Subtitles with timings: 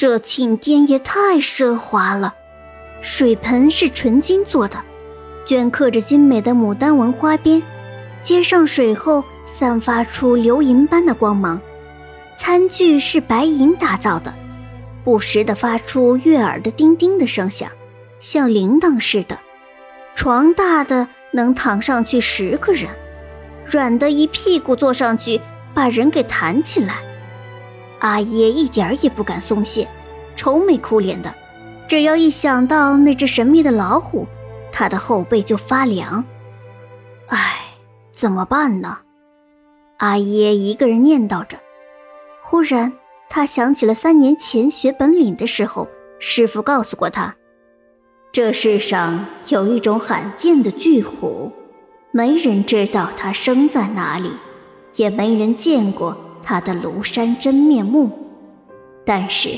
[0.00, 2.34] 这庆典也太奢华了，
[3.02, 4.82] 水盆是纯金做的，
[5.44, 7.62] 镌刻着精美的牡丹纹花边，
[8.22, 11.60] 接上水后散发出流银般的光芒。
[12.38, 14.32] 餐具是白银打造的，
[15.04, 17.70] 不时地发出悦耳的叮叮的声响，
[18.20, 19.38] 像铃铛似的。
[20.14, 22.88] 床大的能躺上去十个人，
[23.66, 25.42] 软的一屁股坐上去
[25.74, 26.94] 把人给弹起来。
[28.00, 29.88] 阿耶一点儿也不敢松懈，
[30.36, 31.34] 愁眉苦脸的。
[31.86, 34.26] 只要一想到那只神秘的老虎，
[34.70, 36.24] 他的后背就发凉。
[37.28, 37.60] 唉，
[38.12, 38.98] 怎么办呢？
[39.98, 41.58] 阿耶一个人念叨着。
[42.42, 42.92] 忽然，
[43.28, 45.88] 他想起了三年前学本领的时候，
[46.18, 47.36] 师傅告诉过他，
[48.32, 51.52] 这世上有一种罕见的巨虎，
[52.12, 54.30] 没人知道它生在哪里，
[54.96, 56.16] 也没人见过。
[56.42, 58.10] 他的庐山真面目，
[59.04, 59.50] 但是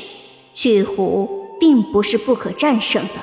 [0.54, 3.14] 巨虎并不是不可战胜的。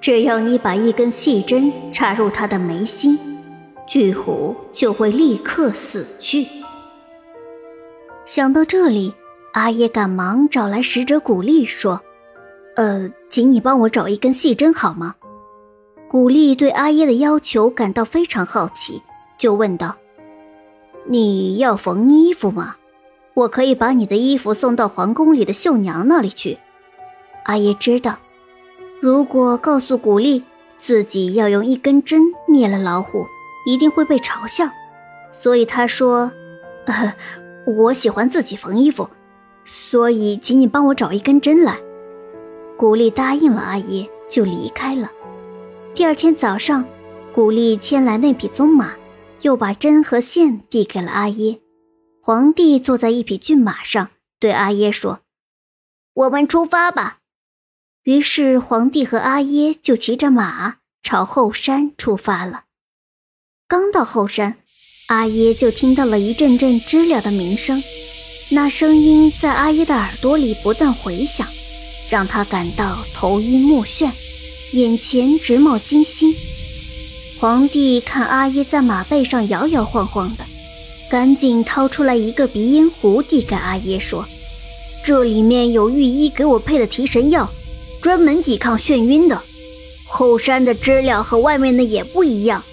[0.00, 3.18] 只要你把一根细针插入他的眉心，
[3.86, 6.46] 巨虎就会立刻死去。
[8.24, 9.14] 想到这里，
[9.52, 12.00] 阿耶赶忙找来使者古丽说
[12.74, 15.14] ：“呃，请你帮我找一根细针好吗？”
[16.10, 19.02] 古丽对阿耶的要求感到非常好奇，
[19.38, 19.96] 就问道
[21.06, 22.76] ：“你要缝衣服吗？”
[23.34, 26.58] 我可以把你的衣服送到皇宫里的绣娘那里去。
[27.44, 28.18] 阿爷知道，
[29.00, 30.44] 如果告诉古丽
[30.76, 33.26] 自己要用一根针灭了老虎，
[33.66, 34.70] 一定会被嘲笑，
[35.30, 36.30] 所以他说
[36.86, 37.14] ：“呃，
[37.66, 39.08] 我喜欢自己缝衣服，
[39.64, 41.78] 所以请你帮我找一根针来。”
[42.76, 45.10] 古丽答应了阿爷，就离开了。
[45.94, 46.84] 第二天早上，
[47.32, 48.90] 古丽牵来那匹棕马，
[49.40, 51.58] 又把针和线递给了阿耶。
[52.24, 55.22] 皇帝坐在一匹骏马上，对阿耶说
[56.14, 57.18] ：“我们出发吧。”
[58.06, 62.66] 于是皇帝和阿耶就骑着马朝后山出发了。
[63.66, 64.58] 刚到后山，
[65.08, 67.82] 阿耶就听到了一阵阵知了的鸣声，
[68.52, 71.44] 那声音在阿耶的耳朵里不断回响，
[72.08, 74.08] 让他感到头晕目眩，
[74.74, 76.32] 眼前直冒金星。
[77.40, 80.44] 皇帝看阿耶在马背上摇摇晃晃的。
[81.12, 84.26] 赶紧掏出来一个鼻烟壶，递给阿耶说
[85.04, 87.52] ：“这里面有御医给我配的提神药，
[88.00, 89.42] 专门抵抗眩晕的。
[90.06, 92.64] 后山的知了和外面的也不一样，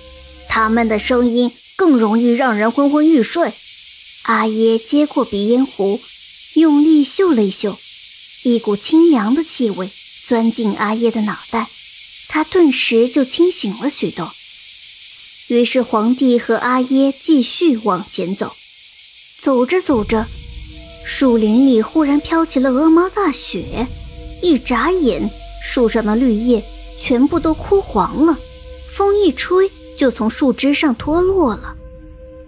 [0.47, 3.51] 它们的声音更容易让人昏昏欲睡。”
[4.23, 5.99] 阿耶接过鼻烟壶，
[6.53, 7.77] 用力嗅了一嗅，
[8.43, 9.89] 一股清凉的气味
[10.25, 11.67] 钻进阿耶的脑袋，
[12.29, 14.31] 他顿时就清醒了许多。
[15.49, 18.51] 于是，皇帝和阿耶继续往前走。
[19.41, 20.23] 走着走着，
[21.03, 23.87] 树林里忽然飘起了鹅毛大雪，
[24.43, 25.27] 一眨眼，
[25.65, 26.63] 树上的绿叶
[26.99, 28.37] 全部都枯黄了，
[28.95, 29.67] 风一吹
[29.97, 31.75] 就从树枝上脱落了。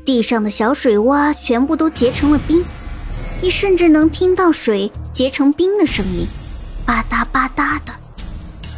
[0.05, 2.63] 地上的小水洼全部都结成了冰，
[3.41, 6.27] 你甚至能听到水结成冰的声音，
[6.85, 7.91] 吧嗒吧嗒的。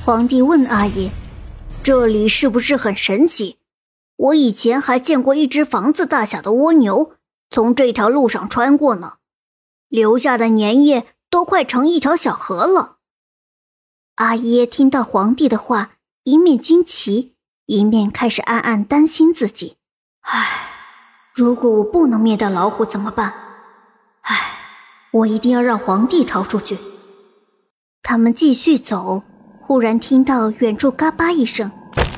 [0.06, 1.10] 皇帝问阿耶
[1.84, 3.58] ：“这里是不是很神奇？”
[4.24, 7.16] 我以前还见过一只房子大小的蜗牛
[7.50, 9.16] 从这条路上穿过呢，
[9.90, 13.00] 留下的粘液都快成一条小河了。
[14.16, 17.36] 阿耶听到皇帝的话，一面惊奇，
[17.66, 19.76] 一面开始暗暗担心自己。
[20.22, 20.70] 唉，
[21.34, 23.34] 如果我不能灭掉老虎怎么办？
[24.22, 24.36] 唉，
[25.12, 26.78] 我一定要让皇帝逃出去。
[28.02, 29.24] 他们继续走，
[29.60, 31.70] 忽然听到远处嘎巴一声。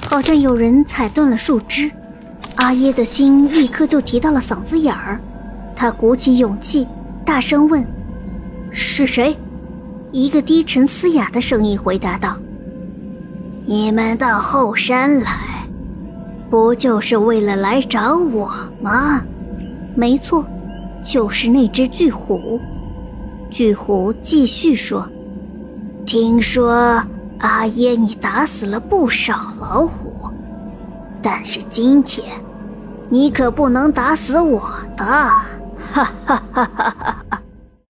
[0.07, 1.91] 好像有人踩断了树枝，
[2.55, 5.19] 阿耶的心立刻就提到了嗓子眼儿。
[5.75, 6.88] 他鼓起勇气，
[7.25, 7.85] 大声问
[8.71, 9.35] ：“是谁？”
[10.13, 12.38] 一个低沉嘶哑的声音回答道
[13.65, 15.67] ：“你们到后山来，
[16.49, 18.49] 不就是为了来找我
[18.81, 19.21] 吗
[19.95, 20.45] ？”“没错，
[21.03, 22.57] 就是那只巨虎。”
[23.51, 25.05] 巨虎继续说
[26.06, 27.03] ：“听说。”
[27.39, 30.29] 阿耶，你打死了不少老虎，
[31.21, 32.25] 但是今天，
[33.09, 34.61] 你可不能打死我
[34.95, 35.03] 的！
[35.03, 37.25] 哈哈哈哈哈！